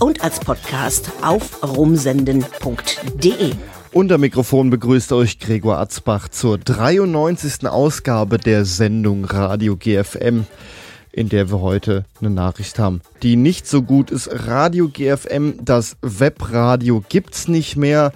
[0.00, 3.52] und als Podcast auf rumsenden.de.
[3.92, 7.66] Unter Mikrofon begrüßt euch Gregor Atzbach zur 93.
[7.66, 10.46] Ausgabe der Sendung Radio GFM,
[11.10, 14.28] in der wir heute eine Nachricht haben, die nicht so gut ist.
[14.46, 18.12] Radio GFM, das Webradio gibt's nicht mehr.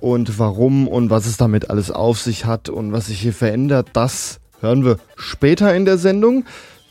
[0.00, 3.88] Und warum und was es damit alles auf sich hat und was sich hier verändert,
[3.92, 6.44] das hören wir später in der Sendung.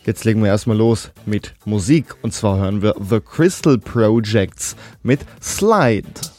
[0.08, 2.16] Jetzt legen wir erstmal los mit Musik.
[2.22, 6.37] Und zwar hören wir The Crystal Projects mit Slide.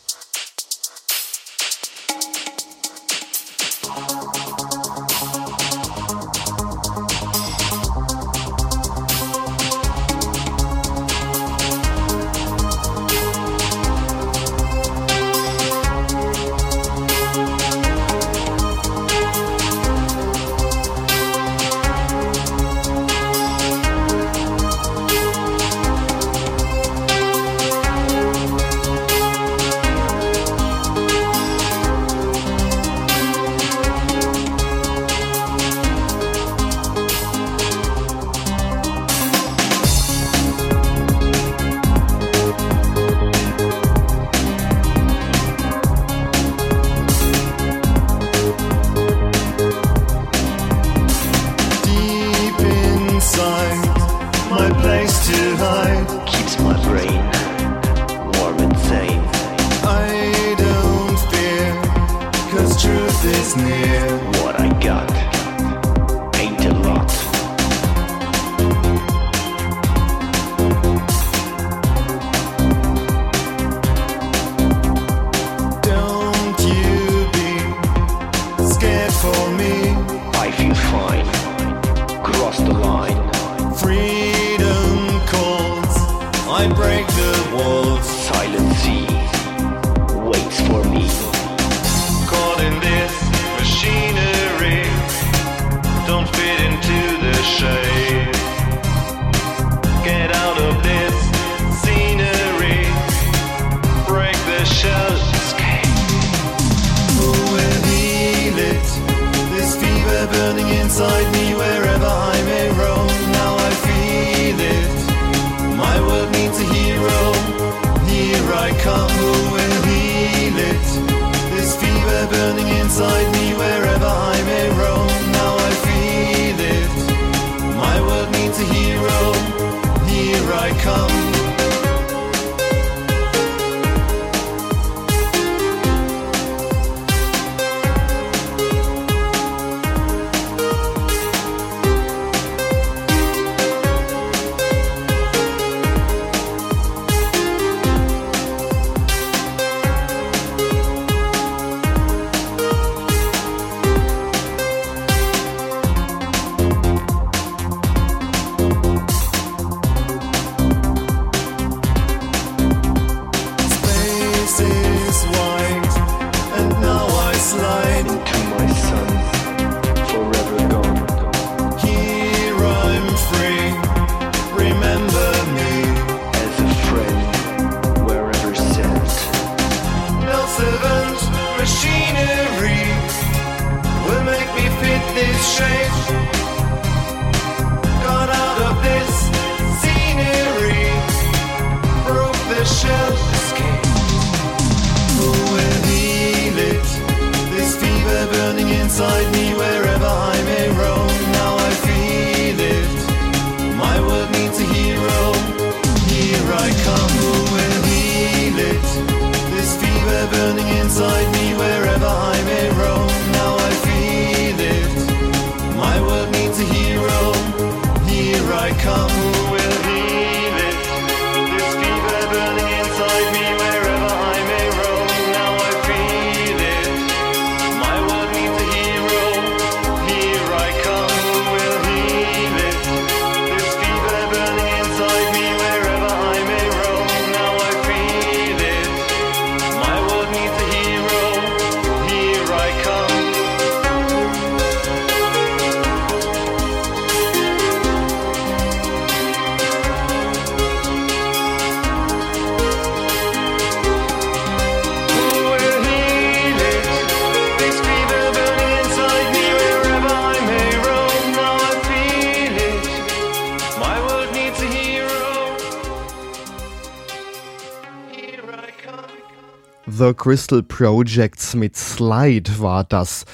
[270.28, 273.24] Crystal Projects mit Slide war das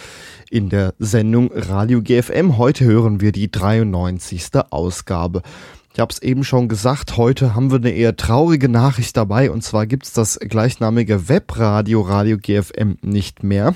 [0.48, 2.56] in der Sendung Radio GFM.
[2.56, 4.50] Heute hören wir die 93.
[4.70, 5.42] Ausgabe.
[5.92, 9.64] Ich habe es eben schon gesagt, heute haben wir eine eher traurige Nachricht dabei und
[9.64, 13.74] zwar gibt es das gleichnamige Webradio Radio GFM nicht mehr.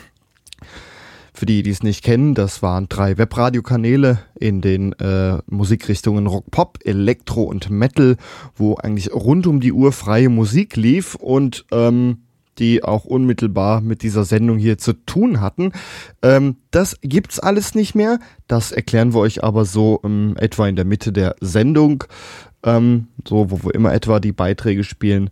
[1.35, 6.53] Für die, die es nicht kennen, das waren drei Webradiokanäle in den äh, Musikrichtungen Rock,
[6.53, 8.17] Pop, Elektro und Metal,
[8.55, 12.19] wo eigentlich rund um die Uhr freie Musik lief und ähm,
[12.59, 15.73] die auch unmittelbar mit dieser Sendung hier zu tun hatten.
[16.23, 18.19] Ähm, das gibt's alles nicht mehr.
[18.47, 22.05] Das erklären wir euch aber so ähm, etwa in der Mitte der Sendung,
[22.63, 25.31] ähm, so wo wir immer etwa die Beiträge spielen.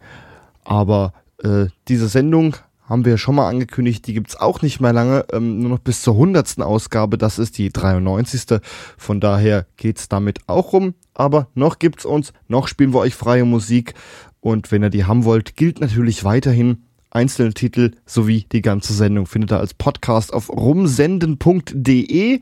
[0.64, 1.12] Aber
[1.42, 2.56] äh, diese Sendung
[2.88, 6.02] haben wir schon mal angekündigt, die gibt's auch nicht mehr lange, ähm, nur noch bis
[6.02, 8.60] zur hundertsten Ausgabe, das ist die 93.
[8.96, 13.44] Von daher geht's damit auch rum, aber noch gibt's uns, noch spielen wir euch freie
[13.44, 13.94] Musik
[14.40, 16.85] und wenn ihr die haben wollt, gilt natürlich weiterhin
[17.16, 22.40] einzelne Titel sowie die ganze Sendung findet ihr als Podcast auf rumsenden.de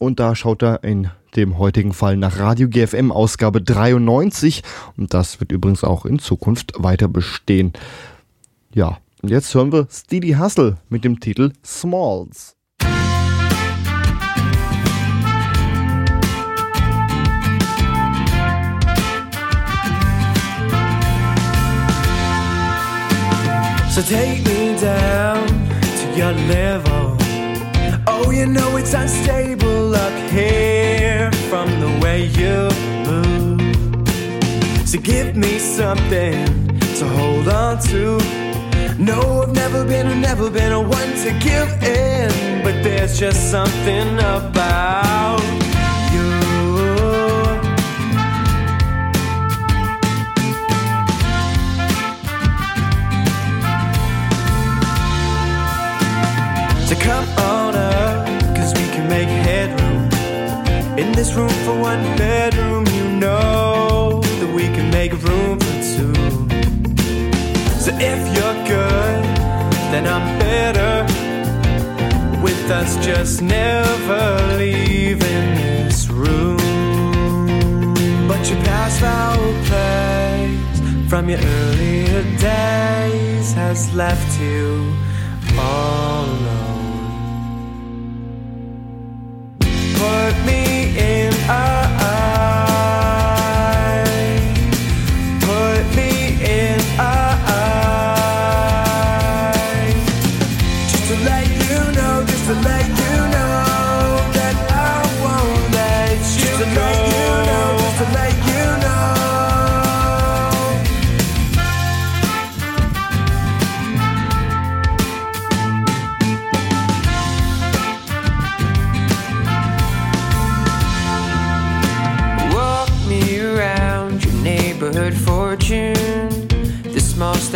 [0.00, 4.64] und da schaut er in dem heutigen Fall nach Radio GFM Ausgabe 93
[4.96, 7.72] und das wird übrigens auch in Zukunft weiter bestehen.
[8.74, 12.56] Ja, und jetzt hören wir Steady Hustle mit dem Titel Smalls.
[24.00, 27.18] So take me down to your level.
[28.06, 32.70] Oh, you know it's unstable up here from the way you
[33.04, 34.88] move.
[34.88, 36.46] So give me something
[36.96, 38.18] to hold on to
[38.98, 42.62] no, I've never been, never been a one to give in.
[42.64, 45.59] But there's just something about
[56.90, 58.26] So come on up,
[58.56, 60.10] cause we can make headroom.
[60.98, 66.14] In this room for one bedroom, you know that we can make room for two.
[67.78, 69.22] so if you're good,
[69.92, 71.06] then I'm better.
[72.42, 76.56] With us just never leaving this room.
[78.26, 79.36] But your past foul
[79.70, 84.92] place from your earlier days has left you
[85.56, 86.59] all alone.
[91.50, 91.79] In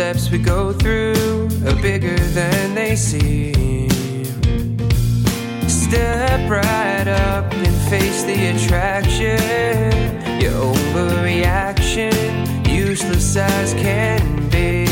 [0.05, 3.89] steps we go through are bigger than they seem.
[5.67, 9.89] Step right up and face the attraction.
[10.39, 12.13] Your overreaction,
[12.67, 14.85] useless as can be.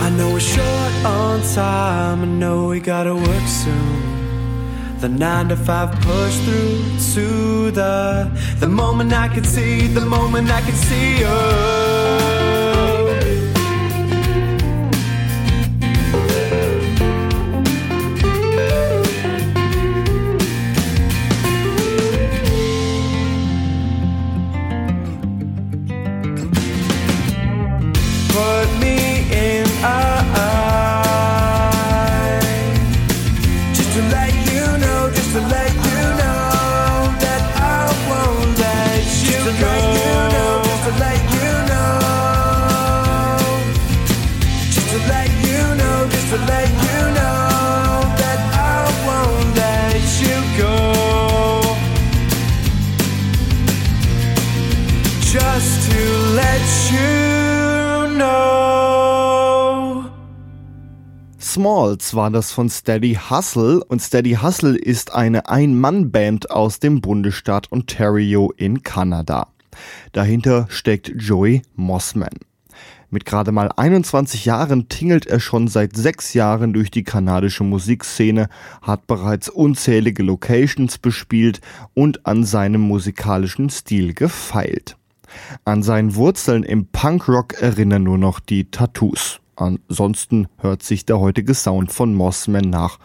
[0.00, 5.00] I know we're short on time, I know we gotta work soon.
[5.00, 8.30] The nine to five push through to the
[8.60, 11.75] the moment I could see, the moment I could see you.
[61.66, 67.72] Smalls war das von Steady Hustle und Steady Hustle ist eine Ein-Mann-Band aus dem Bundesstaat
[67.72, 69.48] Ontario in Kanada.
[70.12, 72.38] Dahinter steckt Joey Mossman.
[73.10, 78.48] Mit gerade mal 21 Jahren tingelt er schon seit sechs Jahren durch die kanadische Musikszene,
[78.80, 81.60] hat bereits unzählige Locations bespielt
[81.94, 84.96] und an seinem musikalischen Stil gefeilt.
[85.64, 89.40] An seinen Wurzeln im Punkrock erinnern nur noch die Tattoos.
[89.56, 92.98] Ansonsten hört sich der heutige Sound von Mossman nach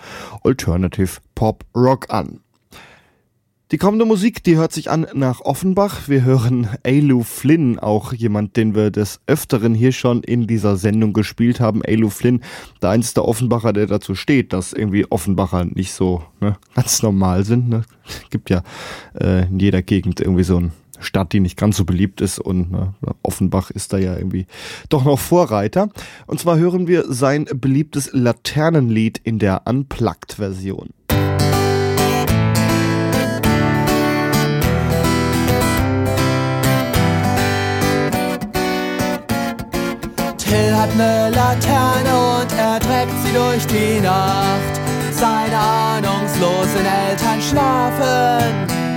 [0.44, 2.42] Alternative Pop Rock an.
[3.72, 6.10] Die kommende Musik, die hört sich an nach Offenbach.
[6.10, 11.14] Wir hören Alu Flynn, auch jemand, den wir des Öfteren hier schon in dieser Sendung
[11.14, 11.82] gespielt haben.
[11.88, 12.42] Alu Flynn,
[12.82, 17.70] der einzige Offenbacher, der dazu steht, dass irgendwie Offenbacher nicht so ne, ganz normal sind.
[17.70, 17.84] Ne?
[18.30, 18.62] Gibt ja
[19.18, 22.72] äh, in jeder Gegend irgendwie so eine Stadt, die nicht ganz so beliebt ist und
[22.72, 22.94] ne,
[23.24, 24.46] Offenbach ist da ja irgendwie
[24.90, 25.90] doch noch Vorreiter.
[26.28, 30.90] Und zwar hören wir sein beliebtes Laternenlied in der Unplugged-Version.
[40.38, 44.82] Till hat ne Laterne und er trägt sie durch die Nacht.
[45.12, 48.91] Seine ahnungslosen Eltern schlafen.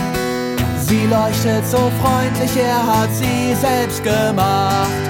[0.94, 5.02] Sie leuchtet so freundlich, er hat sie selbst gemacht.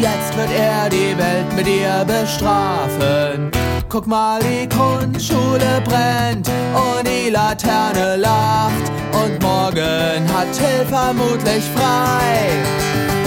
[0.00, 3.50] Jetzt wird er die Welt mit ihr bestrafen.
[3.88, 8.86] Guck mal, die Grundschule brennt und die Laterne lacht.
[9.12, 12.48] Und morgen hat Till vermutlich frei.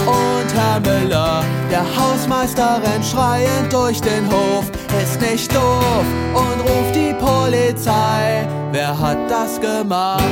[0.05, 4.71] Und Herr Müller, der Hausmeister rennt schreiend durch den Hof,
[5.03, 8.47] ist nicht doof und ruft die Polizei.
[8.71, 10.23] Wer hat das gemacht?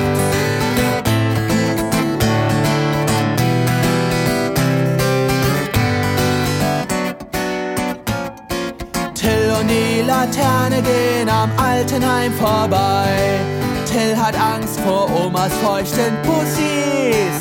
[9.24, 13.40] Till und die Laterne gehen am Altenheim vorbei.
[13.86, 17.40] Till hat Angst vor Omas feuchten Pussys.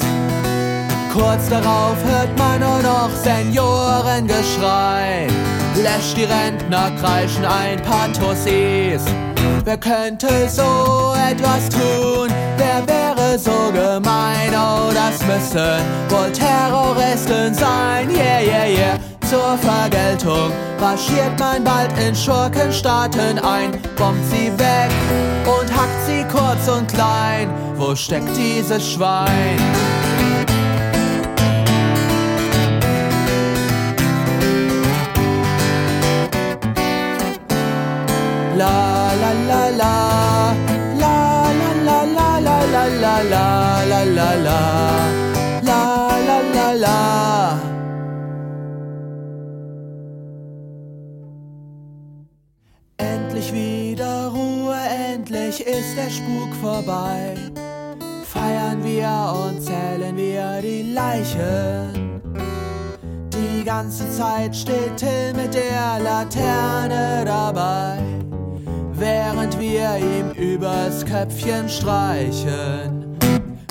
[1.12, 5.26] Kurz darauf hört man nur noch Seniorengeschrei.
[5.74, 9.02] Lässt die Rentner kreischen ein paar Tussis.
[9.64, 12.28] Wer könnte so etwas tun?
[12.58, 14.54] Wer wäre so gemein?
[14.54, 18.08] Oh, das müssen wohl Terroristen sein.
[18.08, 19.00] Yeah, yeah, yeah.
[19.28, 24.90] Zur Vergeltung marschiert man bald in Schurkenstaaten ein, bombt sie weg
[25.46, 27.48] und hackt sie kurz und klein.
[27.76, 29.60] Wo steckt dieses Schwein?
[38.56, 40.11] la la la la
[55.72, 57.34] ist der Spuk vorbei.
[58.24, 62.20] Feiern wir und zählen wir die Leichen.
[63.32, 67.98] Die ganze Zeit steht Till mit der Laterne dabei
[69.02, 73.18] während wir ihm übers Köpfchen streichen.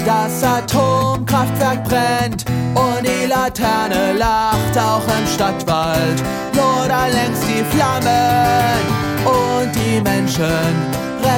[0.05, 6.21] Das Atomkraftwerk brennt und die Laterne lacht auch im Stadtwald.
[6.53, 8.81] Lodern längst die Flammen
[9.25, 11.10] und die Menschen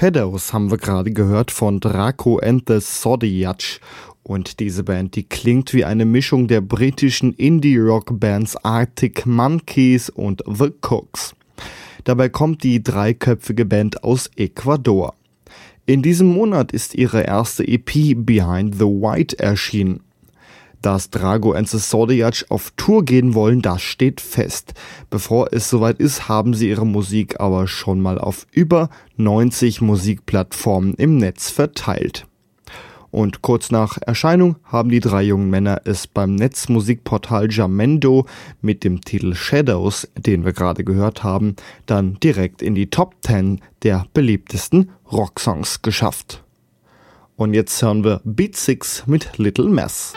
[0.00, 3.80] Shadows haben wir gerade gehört von Draco and the Zodiac.
[4.22, 10.70] Und diese Band, die klingt wie eine Mischung der britischen Indie-Rock-Bands Arctic Monkeys und The
[10.88, 11.34] Cooks.
[12.04, 15.12] Dabei kommt die dreiköpfige Band aus Ecuador.
[15.84, 20.00] In diesem Monat ist ihre erste EP Behind the White erschienen.
[20.82, 24.72] Dass Drago and the Zodiac auf Tour gehen wollen, das steht fest.
[25.10, 30.94] Bevor es soweit ist, haben sie ihre Musik aber schon mal auf über 90 Musikplattformen
[30.94, 32.26] im Netz verteilt.
[33.10, 38.26] Und kurz nach Erscheinung haben die drei jungen Männer es beim Netzmusikportal Jamendo
[38.60, 43.60] mit dem Titel Shadows, den wir gerade gehört haben, dann direkt in die Top 10
[43.82, 46.44] der beliebtesten Rocksongs geschafft.
[47.34, 50.14] Und jetzt hören wir Beat 6 mit Little Mess.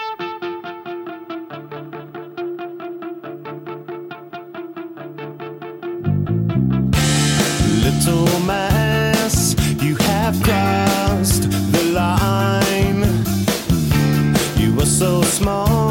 [8.06, 13.06] Little mess, you have crossed the line.
[14.58, 15.83] You were so small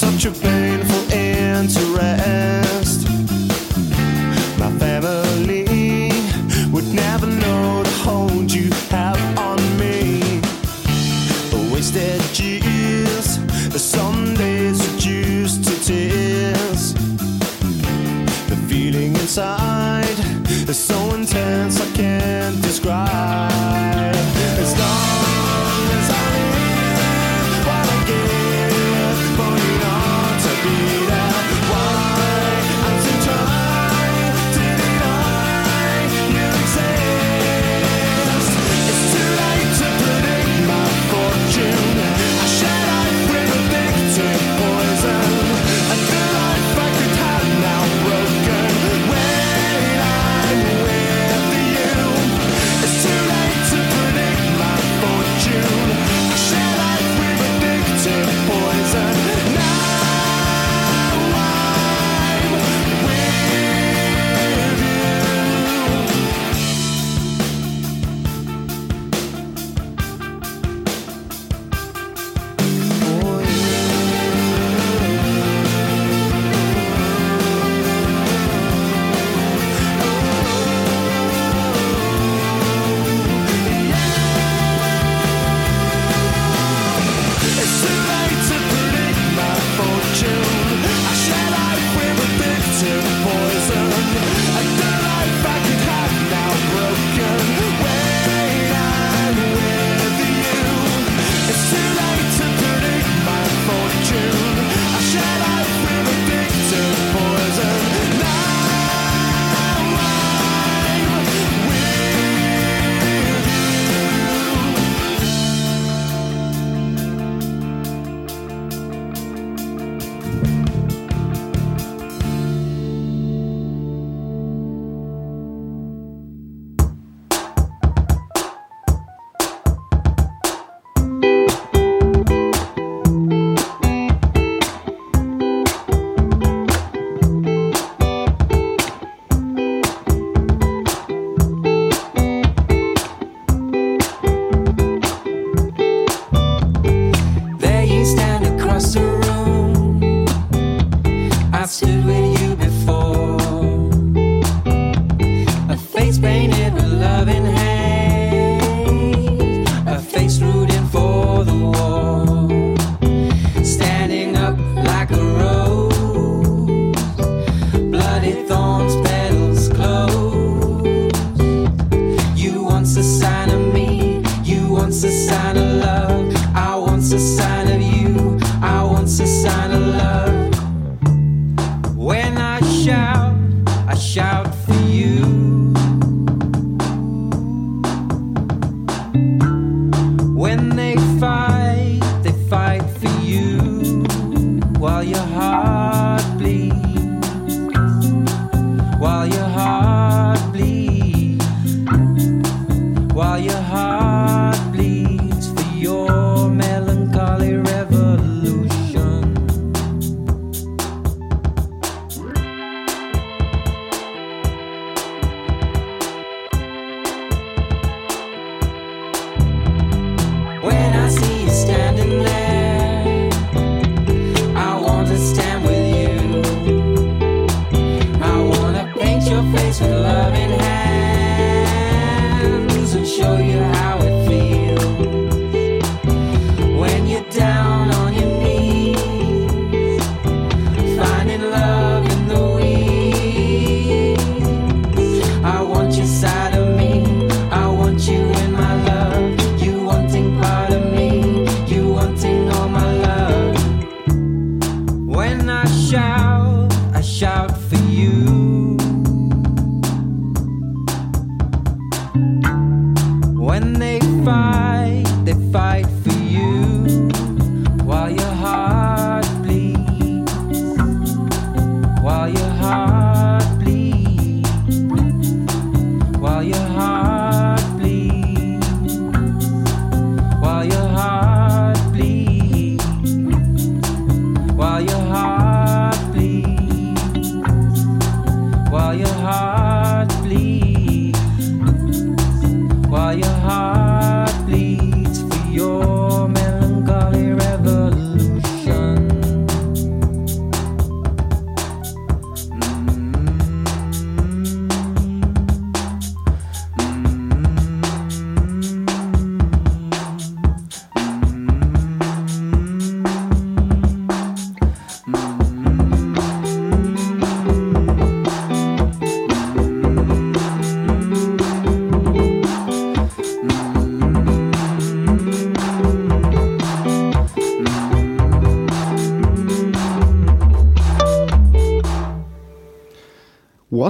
[0.00, 0.59] such a painful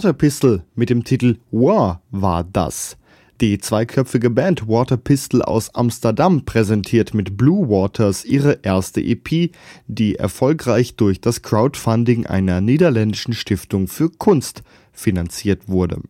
[0.01, 2.97] Water Pistol mit dem Titel War war das.
[3.43, 9.51] Die zweiköpfige Band Water Pistol aus Amsterdam präsentiert mit Blue Waters ihre erste EP,
[9.89, 16.01] die erfolgreich durch das Crowdfunding einer niederländischen Stiftung für Kunst finanziert wurde.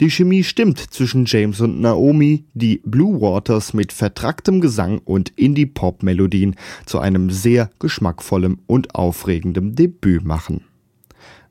[0.00, 6.56] Die Chemie stimmt zwischen James und Naomi, die Blue Waters mit vertracktem Gesang und Indie-Pop-Melodien
[6.84, 10.60] zu einem sehr geschmackvollem und aufregendem Debüt machen.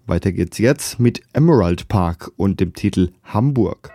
[0.06, 3.92] Weiter geht's jetzt mit Emerald Park und dem Titel Hamburg.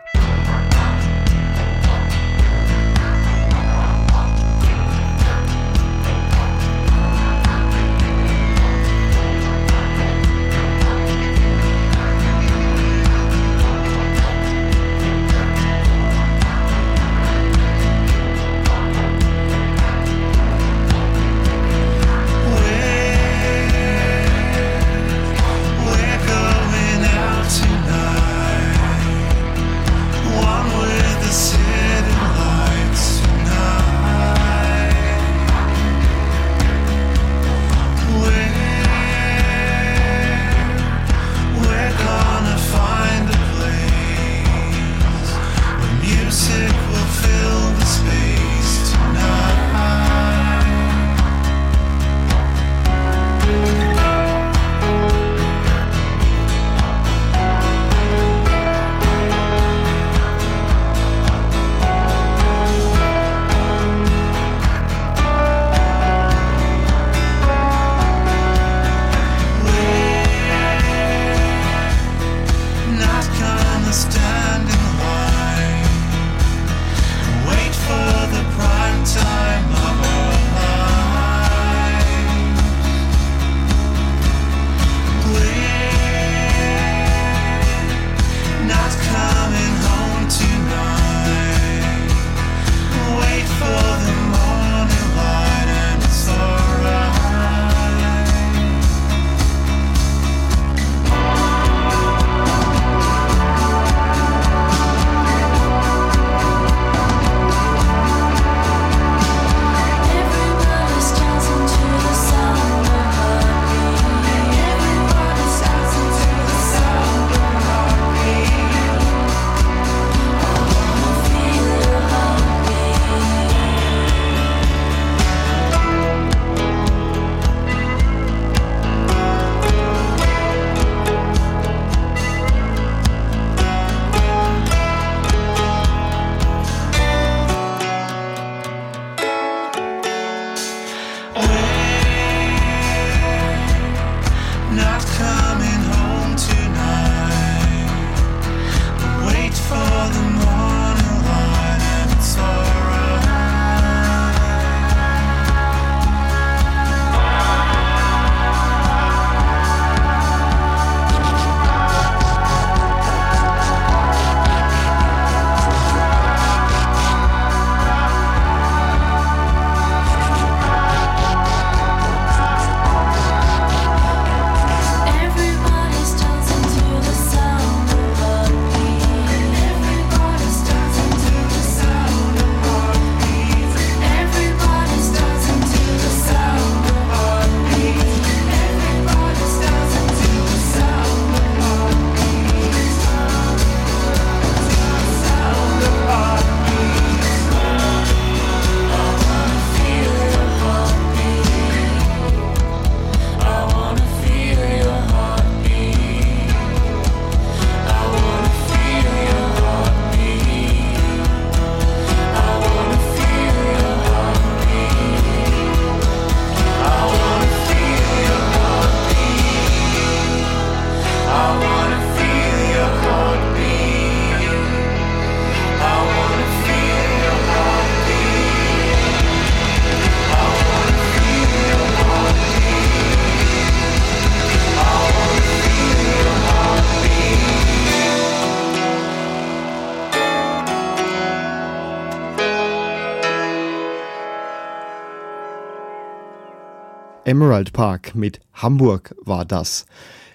[247.28, 249.84] Emerald Park mit Hamburg war das.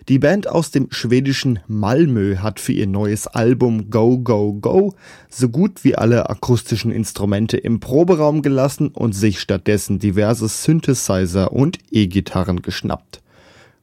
[0.10, 4.93] Die Band aus dem schwedischen Malmö hat für ihr neues Album Go Go Go
[5.27, 11.79] so gut wie alle akustischen Instrumente im Proberaum gelassen und sich stattdessen diverse Synthesizer und
[11.89, 13.23] E-Gitarren geschnappt.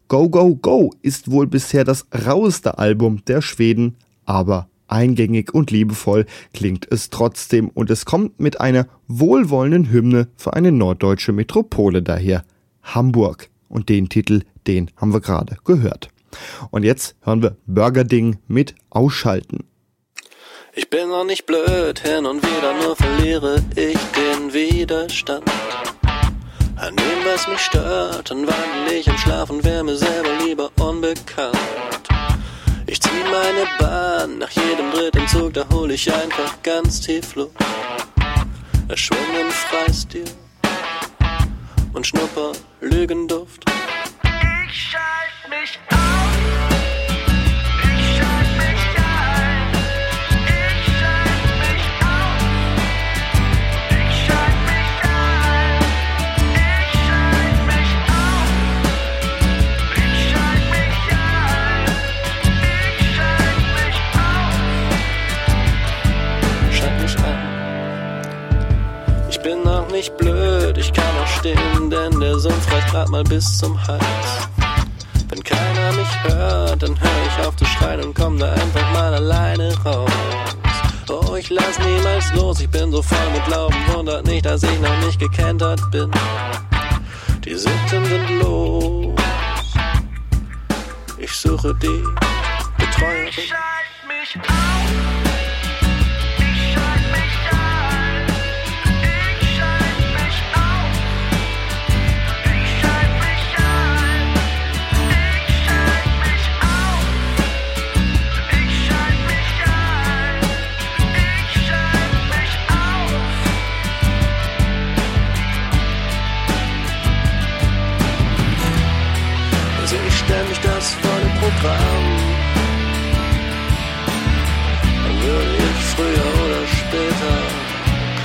[0.06, 6.26] Go Go Go ist wohl bisher das raueste Album der Schweden, aber eingängig und liebevoll
[6.54, 12.44] klingt es trotzdem und es kommt mit einer wohlwollenden Hymne für eine norddeutsche Metropole daher.
[12.82, 13.50] Hamburg.
[13.68, 16.08] Und den Titel, den haben wir gerade gehört.
[16.70, 19.64] Und jetzt hören wir Burgerding mit Ausschalten.
[20.74, 25.44] Ich bin noch nicht blöd, hin und wieder nur verliere ich den Widerstand.
[26.76, 30.70] An dem, was mich stört, dann wandle ich im Schlaf und wär mir selber lieber
[30.80, 31.58] unbekannt.
[32.86, 37.56] Ich zieh meine Bahn nach jedem dritten Zug, da hol ich einfach ganz tief Luft.
[38.88, 40.24] Erschwung im Freistil
[41.92, 43.64] und schnupper Lügenduft.
[44.68, 46.79] Ich schalt mich auf.
[73.00, 74.48] Grad mal bis zum Hals.
[75.28, 79.14] Wenn keiner mich hört, dann hör ich auf zu schreien und komm da einfach mal
[79.14, 80.10] alleine raus.
[81.08, 84.80] Oh, ich lass niemals los, ich bin so voll mit Glauben, wundert nicht, dass ich
[84.80, 86.10] noch nicht gekentert bin.
[87.44, 89.18] Die Sitten sind los.
[91.16, 92.04] Ich suche die
[92.76, 93.28] Betreuerin.
[93.28, 94.89] Ich schalt mich auf.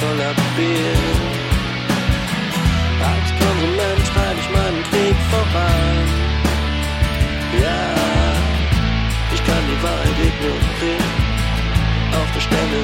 [0.05, 1.23] Kollabieren.
[3.11, 6.05] Als Konsument treibe ich meinen Krieg voran.
[7.63, 7.85] Ja,
[9.33, 11.11] ich kann die Wahrheit ignorieren.
[12.19, 12.79] Auf der Stelle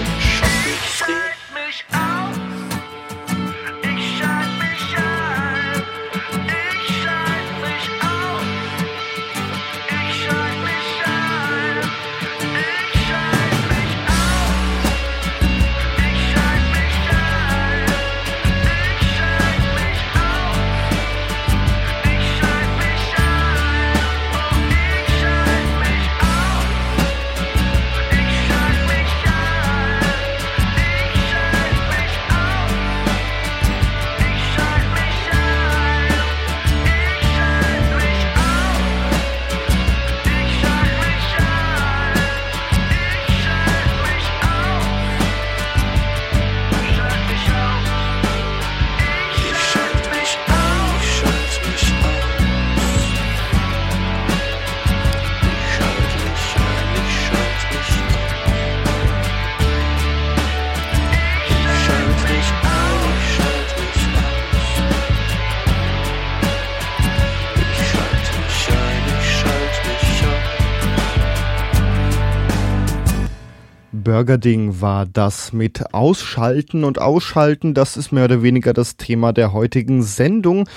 [74.21, 77.73] Burgerding war das mit Ausschalten und Ausschalten.
[77.73, 80.69] Das ist mehr oder weniger das Thema der heutigen Sendung.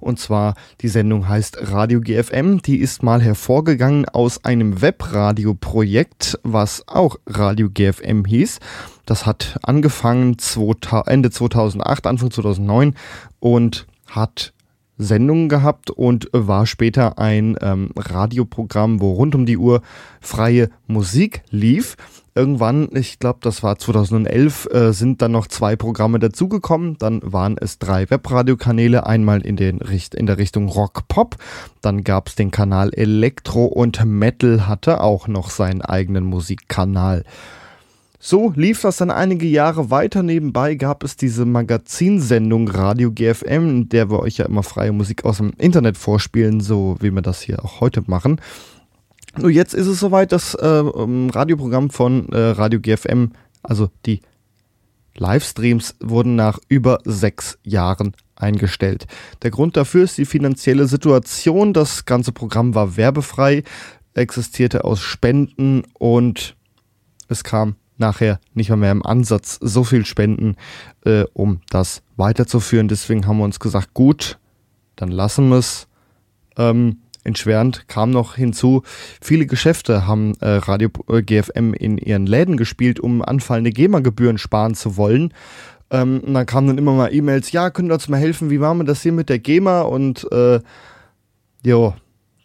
[0.00, 2.60] Und zwar, die Sendung heißt Radio GFM.
[2.60, 8.58] Die ist mal hervorgegangen aus einem Webradioprojekt, was auch Radio GFM hieß.
[9.06, 12.96] Das hat angefangen 2000 Ende 2008, Anfang 2009
[13.38, 14.52] und hat
[14.98, 19.80] Sendungen gehabt und war später ein ähm, Radioprogramm, wo rund um die Uhr
[20.20, 21.96] freie Musik lief.
[22.40, 26.96] Irgendwann, ich glaube, das war 2011, äh, sind dann noch zwei Programme dazugekommen.
[26.98, 29.82] Dann waren es drei Webradiokanäle, einmal in, den,
[30.14, 31.36] in der Richtung Rock-Pop.
[31.82, 37.24] Dann gab es den Kanal Elektro und Metal hatte auch noch seinen eigenen Musikkanal.
[38.18, 40.22] So lief das dann einige Jahre weiter.
[40.22, 45.26] Nebenbei gab es diese Magazinsendung Radio GFM, in der wir euch ja immer freie Musik
[45.26, 48.40] aus dem Internet vorspielen, so wie wir das hier auch heute machen.
[49.38, 54.20] Nur jetzt ist es soweit, das äh, ähm, Radioprogramm von äh, Radio GFM, also die
[55.16, 59.06] Livestreams, wurden nach über sechs Jahren eingestellt.
[59.42, 61.72] Der Grund dafür ist die finanzielle Situation.
[61.72, 63.62] Das ganze Programm war werbefrei,
[64.14, 66.56] existierte aus Spenden und
[67.28, 70.56] es kam nachher nicht mal mehr im Ansatz so viel Spenden,
[71.04, 72.88] äh, um das weiterzuführen.
[72.88, 74.38] Deswegen haben wir uns gesagt, gut,
[74.96, 75.86] dann lassen wir es.
[76.56, 78.82] Ähm, entschwerend kam noch hinzu,
[79.20, 84.74] viele Geschäfte haben äh, Radio äh, GFM in ihren Läden gespielt, um anfallende GEMA-Gebühren sparen
[84.74, 85.34] zu wollen.
[85.90, 88.58] Ähm, und dann kamen dann immer mal E-Mails, ja, könnt ihr uns mal helfen, wie
[88.58, 89.82] machen wir das hier mit der GEMA?
[89.82, 90.60] Und äh,
[91.64, 91.94] jo,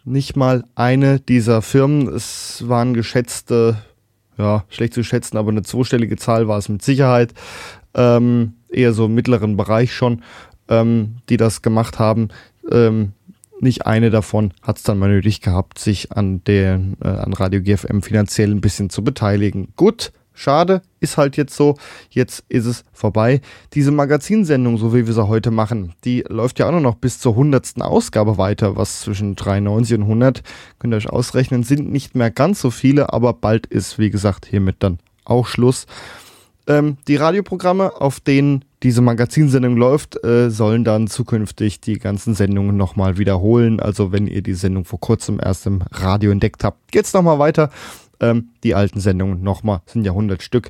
[0.04, 3.78] nicht mal eine dieser Firmen, es waren geschätzte,
[4.38, 7.34] ja, schlecht zu schätzen, aber eine zweistellige Zahl war es mit Sicherheit,
[7.94, 10.24] ähm, eher so im mittleren Bereich schon,
[10.68, 12.30] ähm, die das gemacht haben.
[12.72, 13.14] Ähm,
[13.60, 17.62] nicht eine davon hat es dann mal nötig gehabt, sich an der äh, an Radio
[17.62, 19.70] GFM finanziell ein bisschen zu beteiligen.
[19.76, 21.78] Gut, schade, ist halt jetzt so.
[22.10, 23.42] Jetzt ist es vorbei.
[23.74, 27.34] Diese Magazinsendung, so wie wir sie heute machen, die läuft ja auch noch bis zur
[27.34, 27.82] 100.
[27.82, 30.44] Ausgabe weiter, was zwischen 93 und 100,
[30.80, 34.46] könnt ihr euch ausrechnen, sind nicht mehr ganz so viele, aber bald ist, wie gesagt,
[34.46, 35.88] hiermit dann auch Schluss.
[36.68, 42.76] Ähm, die Radioprogramme, auf denen diese Magazinsendung läuft, äh, sollen dann zukünftig die ganzen Sendungen
[42.78, 43.80] nochmal wiederholen.
[43.80, 47.70] Also wenn ihr die Sendung vor kurzem erst im Radio entdeckt habt, geht's nochmal weiter.
[48.20, 50.70] Ähm, die alten Sendungen nochmal, sind ja 100 Stück.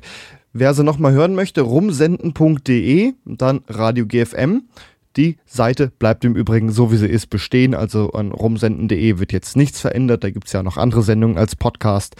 [0.52, 4.62] Wer sie nochmal hören möchte, rumsenden.de, dann Radio GFM.
[5.16, 7.74] Die Seite bleibt im Übrigen so, wie sie ist, bestehen.
[7.74, 10.24] Also an rumsenden.de wird jetzt nichts verändert.
[10.24, 12.16] Da gibt's ja noch andere Sendungen als Podcast.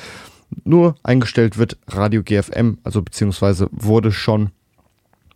[0.65, 4.51] Nur eingestellt wird Radio GFM, also beziehungsweise wurde schon.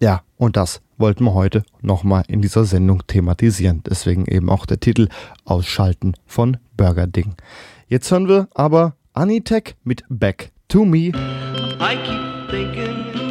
[0.01, 3.83] Ja, und das wollten wir heute nochmal in dieser Sendung thematisieren.
[3.89, 5.09] Deswegen eben auch der Titel
[5.45, 7.35] Ausschalten von Burger Ding.
[7.89, 11.13] Jetzt hören wir aber Anitech mit Back to Me.
[11.81, 13.30] I keep thinking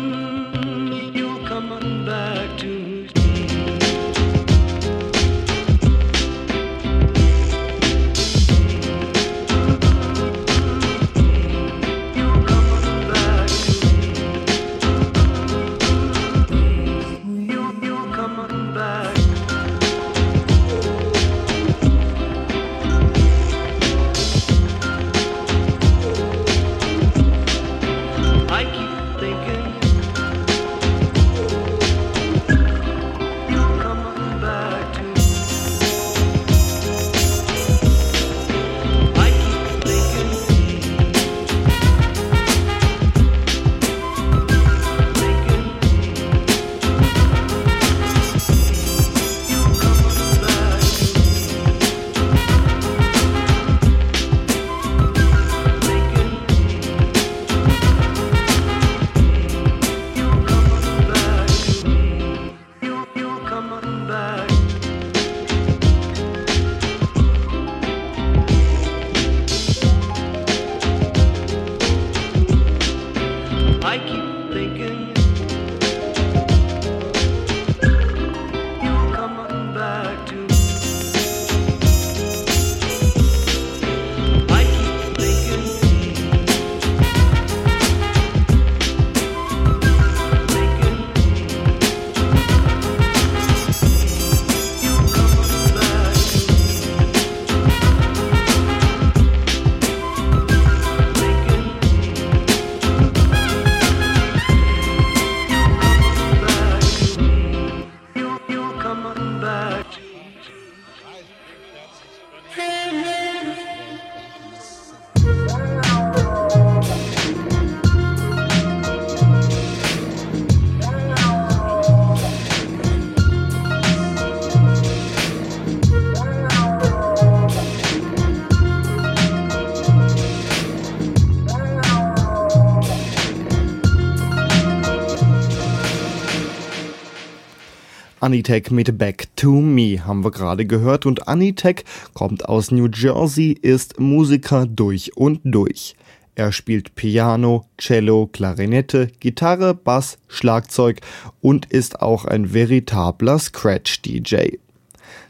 [138.30, 143.54] Anitech mit Back to Me haben wir gerade gehört und Anitech kommt aus New Jersey,
[143.60, 145.96] ist Musiker durch und durch.
[146.36, 151.02] Er spielt Piano, Cello, Klarinette, Gitarre, Bass, Schlagzeug
[151.42, 154.58] und ist auch ein veritabler Scratch-DJ.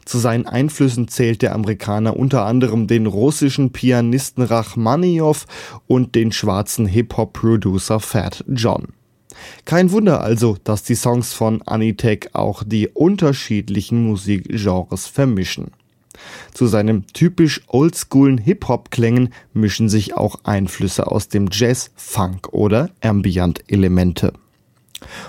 [0.04, 5.46] Zu seinen Einflüssen zählt der Amerikaner unter anderem den russischen Pianisten Rachmaninow
[5.86, 8.88] und den schwarzen Hip-Hop-Producer Fat John.
[9.64, 15.72] Kein Wunder also, dass die Songs von Anitech auch die unterschiedlichen Musikgenres vermischen.
[16.52, 24.32] Zu seinem typisch oldschoolen Hip-Hop-Klängen mischen sich auch Einflüsse aus dem Jazz, Funk oder Ambient-Elemente.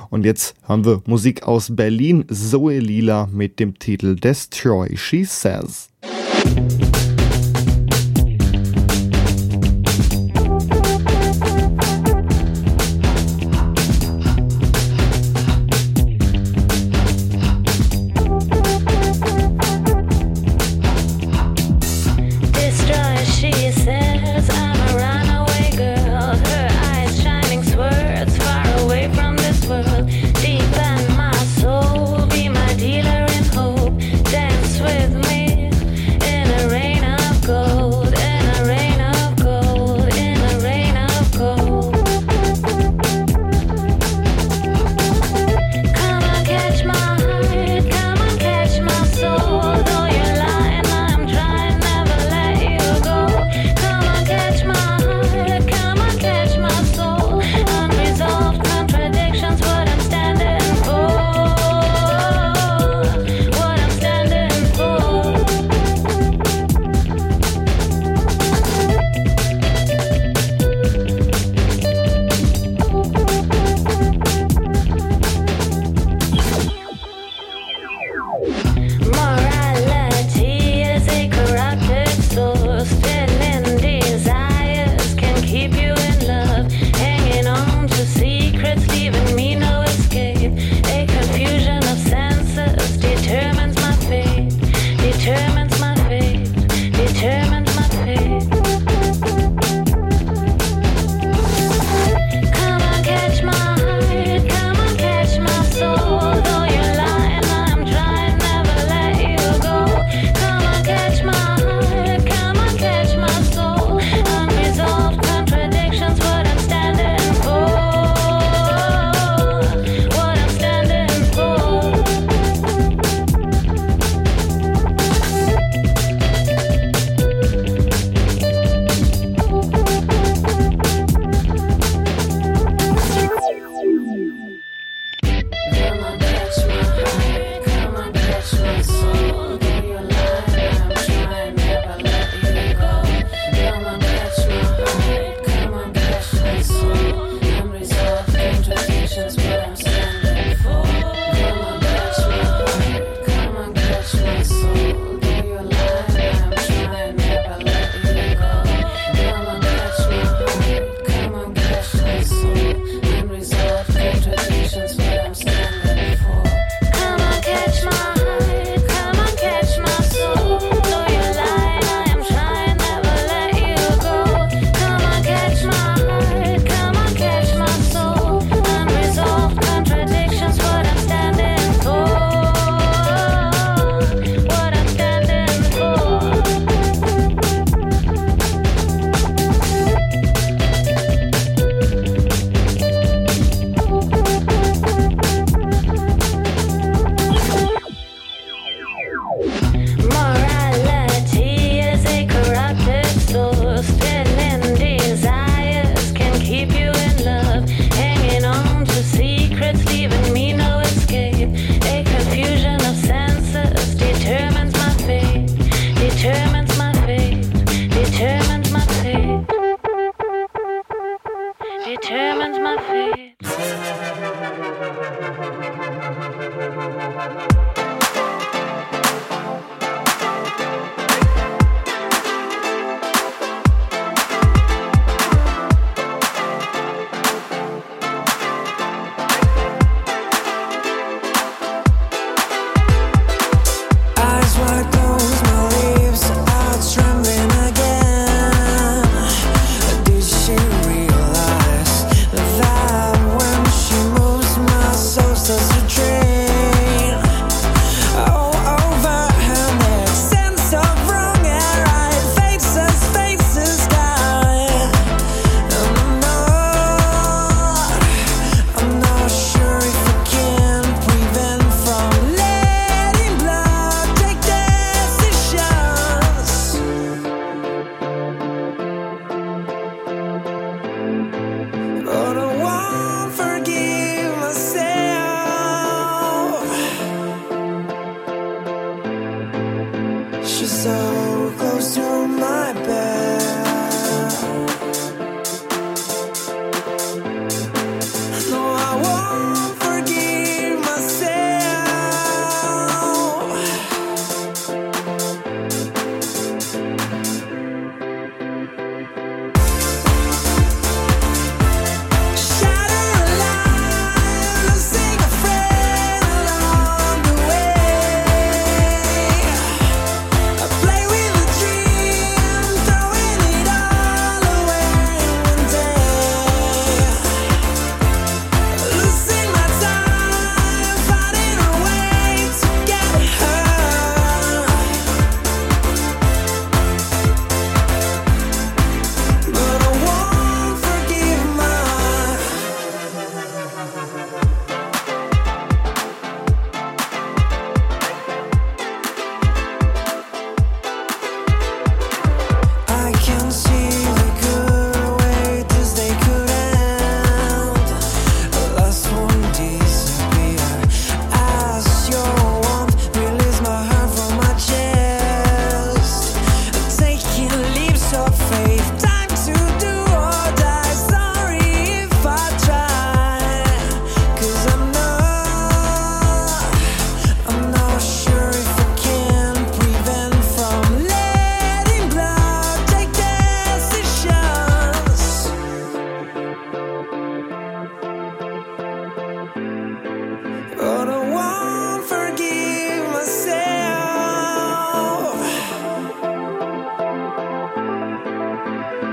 [0.10, 5.90] Und jetzt haben wir Musik aus Berlin, Zoe Lila mit dem Titel Destroy, She Says.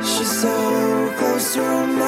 [0.01, 2.07] She's so close to my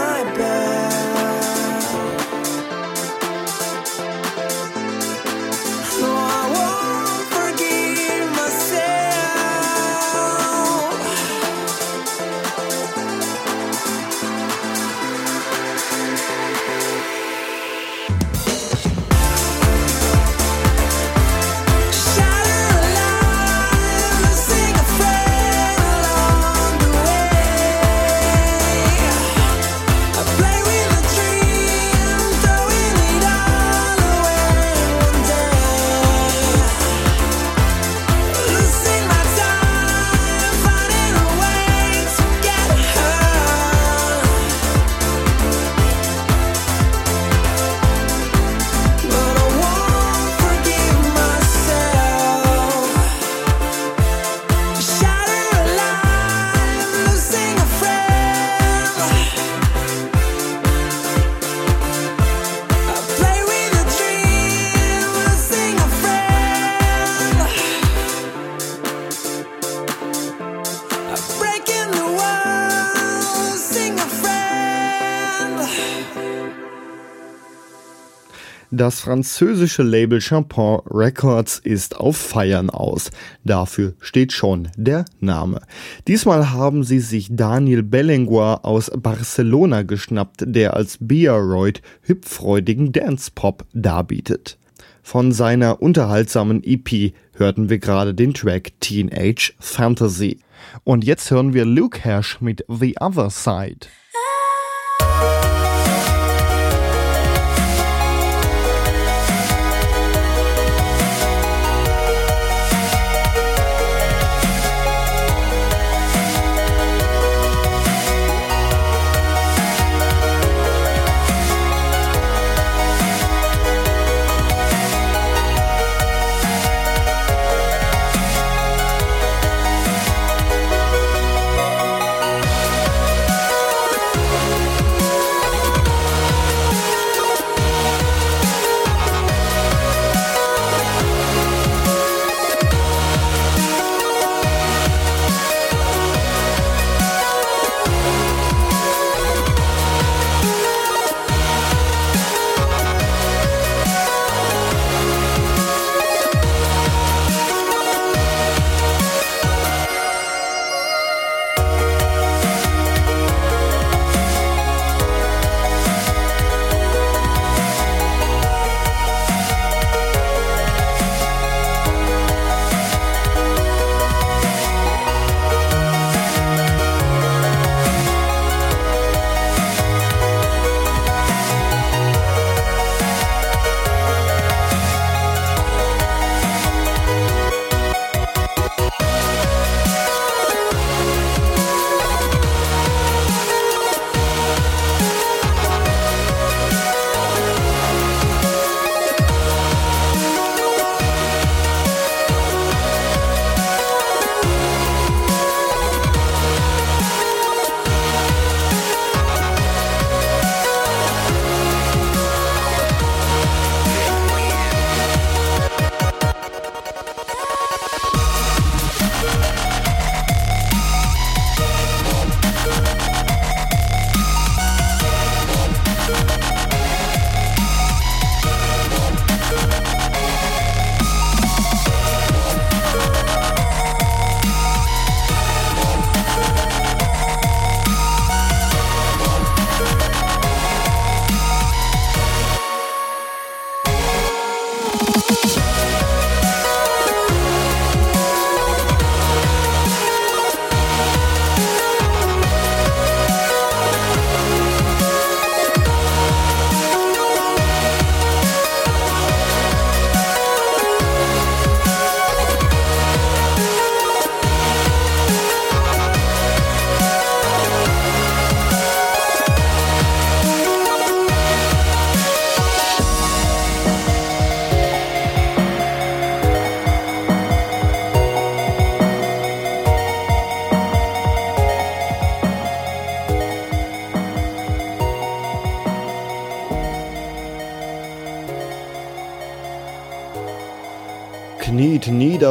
[78.80, 83.10] Das französische Label Champon Records ist auf Feiern aus.
[83.44, 85.60] Dafür steht schon der Name.
[86.08, 94.56] Diesmal haben sie sich Daniel Bellengois aus Barcelona geschnappt, der als Biaroid hüpffreudigen Dance-Pop darbietet.
[95.02, 100.40] Von seiner unterhaltsamen EP hörten wir gerade den Track Teenage Fantasy.
[100.84, 103.88] Und jetzt hören wir Luke Hash mit The Other Side.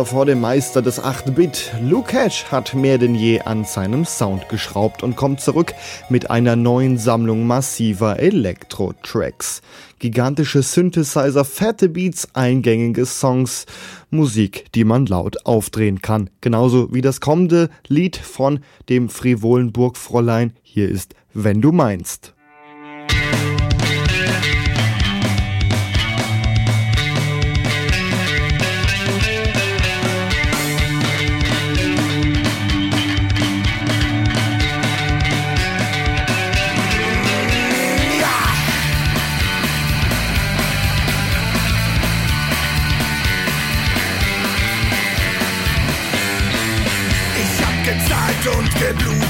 [0.09, 1.71] Vor dem Meister des 8-Bit.
[1.83, 2.17] Luke
[2.49, 5.75] hat mehr denn je an seinem Sound geschraubt und kommt zurück
[6.09, 9.61] mit einer neuen Sammlung massiver Elektro-Tracks.
[9.99, 13.67] Gigantische Synthesizer, fette Beats, eingängige Songs,
[14.09, 16.31] Musik, die man laut aufdrehen kann.
[16.41, 20.53] Genauso wie das kommende Lied von dem frivolen Burgfräulein.
[20.63, 22.33] Hier ist Wenn du meinst.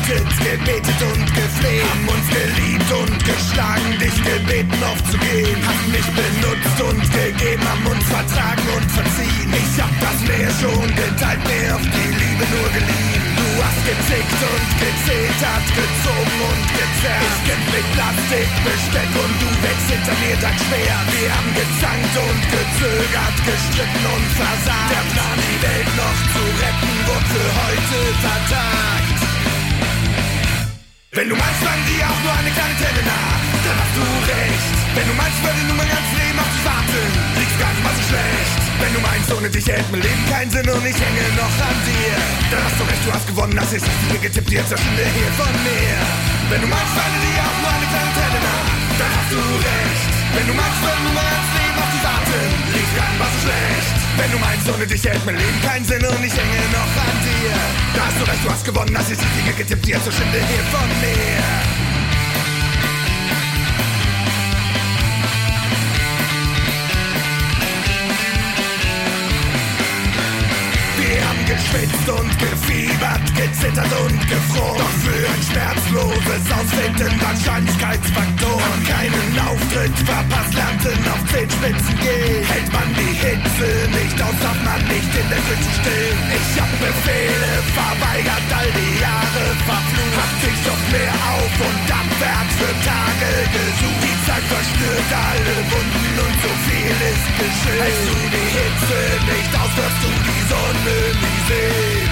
[0.10, 1.86] Geblutet, gebetet und gefleht.
[1.86, 5.60] Haben uns geliebt und geschlagen, dich gebeten aufzugehen.
[5.66, 9.49] Haben mich benutzt und gegeben, haben uns vertragen und verziehen.
[9.53, 13.24] Ich hab das Meer schon geteilt, mir auf die Liebe nur geliehen.
[13.38, 17.30] Du hast gezickt und gezählt, hat gezogen und gezerrt.
[17.30, 21.07] Ich kämpf mit Plastik, Besteck und du wächst hinter mir dein Schwert.
[21.14, 24.89] Wir haben gezankt und gezögert, gestritten und versagt.
[24.89, 29.18] Der Plan, die Welt noch zu retten, wurde für heute vertagt.
[31.20, 34.72] Wenn du meinst, fallen dir auch nur eine kleine Träne nach, dann hast du recht.
[34.95, 37.03] Wenn du meinst, würde nur mein ganzes Leben auf dich warten,
[37.36, 38.59] liegt's gar nicht mal so schlecht.
[38.80, 41.78] Wenn du meinst, ohne dich hält mein Leben keinen Sinn und ich hänge noch an
[41.84, 42.15] dir,
[42.55, 45.53] dann hast du recht, du hast gewonnen, das ist richtige getippt, jetzt verschwinde hier von
[45.67, 45.95] mir.
[46.55, 50.07] Wenn du meinst, falle dir auch nur eine kleine Träne nach, dann hast du recht.
[50.39, 52.47] Wenn du meinst, würde nur mein ganzes Leben auf dich warten,
[52.94, 53.96] nicht mal so schlecht.
[54.18, 57.16] Wenn du meinst, ohne dich hält mein Leben keinen Sinn und ich hänge noch an
[57.24, 57.56] dir,
[57.96, 60.88] da hast du recht, du hast gewonnen, das ist richtige getippt, jetzt verschwinde hier von
[61.02, 61.78] mir.
[71.60, 74.80] Geschwitzt und gefiebert, gezittert und gefroren.
[74.80, 78.55] Doch für ein schmerzloses Ausfinden Wahrscheinlichkeitsfaktor.
[78.64, 82.43] Haben keinen Auftritt verpasst, lernten auf Zehenspitzen gehen.
[82.47, 86.18] Hält man die Hitze nicht aus, darf man nicht in der Küche stehen.
[86.32, 90.16] Ich hab Befehle verweigert, all die Jahre verflucht.
[90.20, 93.99] Hab sich auf mehr auf und abwärts für Tage gesucht.
[93.99, 97.84] Die Zeit verspürt alle Wunden und so viel ist geschehen.
[97.84, 102.10] Hältst du die Hitze nicht aus, wirst du die Sonne nie sehen.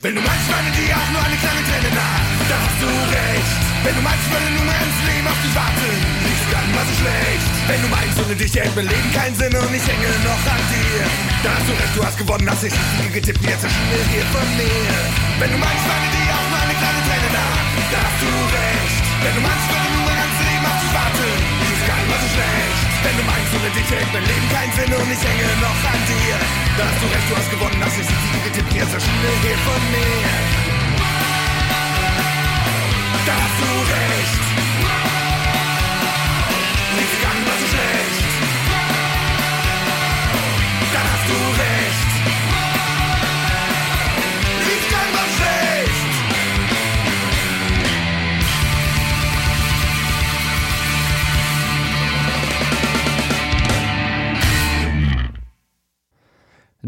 [0.00, 3.52] Wenn du meinst, meine dir auch nur eine kleine Träne nach, dann hast du recht.
[3.84, 5.92] Wenn du meinst, ich würde nur mein ganzes Leben auf dich warten,
[6.24, 7.46] liegt's gar nicht mal so schlecht.
[7.68, 10.62] Wenn du meinst, ohne dich hält mein Leben keinen Sinn und ich hänge noch an
[10.72, 11.00] dir,
[11.44, 12.76] dann hast du recht, du hast gewonnen, hast dich
[13.12, 14.92] getippt, jetzt verschwinde hier von mir.
[15.40, 17.60] Wenn du meinst, meine dir auch nur eine kleine Träne nach,
[17.92, 19.04] dann hast du recht.
[19.20, 21.28] Wenn du meinst, ich würde nur mein ganzes Leben auf dich warten,
[21.60, 22.89] liegt's gar nicht mal so schlecht.
[23.02, 26.00] Wenn du meinst, ohne dich hält mein Leben keinen Sinn und ich hänge noch an
[26.06, 26.36] dir,
[26.76, 29.82] dann hast du recht, du hast gewonnen, hast dich richtige getippt, jetzt verschwinde hier von
[29.90, 30.28] mir.
[33.26, 34.49] Da hast du recht.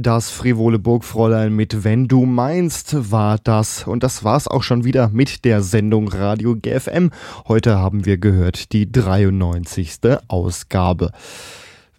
[0.02, 3.86] Das frivole Burgfräulein mit Wenn du meinst war das.
[3.86, 7.10] Und das war's auch schon wieder mit der Sendung Radio GFM.
[7.46, 10.00] Heute haben wir gehört die 93.
[10.26, 11.12] Ausgabe.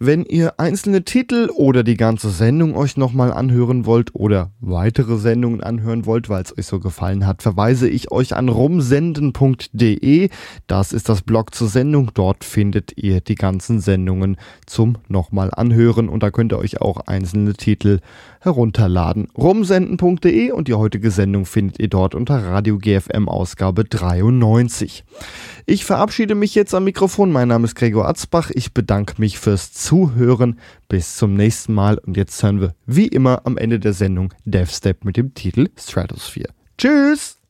[0.00, 5.62] Wenn ihr einzelne Titel oder die ganze Sendung euch nochmal anhören wollt oder weitere Sendungen
[5.62, 10.30] anhören wollt, weil es euch so gefallen hat, verweise ich euch an rumsenden.de.
[10.66, 12.10] Das ist das Blog zur Sendung.
[12.12, 14.36] Dort findet ihr die ganzen Sendungen
[14.66, 18.00] zum nochmal anhören und da könnt ihr euch auch einzelne Titel
[18.44, 19.28] herunterladen.
[19.36, 25.04] Rumsenden.de und die heutige Sendung findet ihr dort unter Radio GFM Ausgabe 93.
[25.66, 27.32] Ich verabschiede mich jetzt am Mikrofon.
[27.32, 28.50] Mein Name ist Gregor Atzbach.
[28.52, 30.58] Ich bedanke mich fürs Zuhören.
[30.88, 31.98] Bis zum nächsten Mal.
[31.98, 35.68] Und jetzt hören wir wie immer am Ende der Sendung Death Step mit dem Titel
[35.76, 36.50] Stratosphere.
[36.76, 37.43] Tschüss!